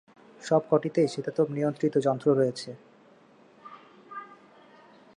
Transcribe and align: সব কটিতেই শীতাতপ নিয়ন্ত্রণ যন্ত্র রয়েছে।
সব 0.41 0.61
কটিতেই 0.69 1.07
শীতাতপ 1.07 1.47
নিয়ন্ত্রণ 1.49 1.93
যন্ত্র 2.01 2.27
রয়েছে। 2.33 2.69